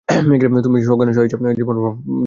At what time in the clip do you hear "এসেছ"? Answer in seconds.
2.03-2.17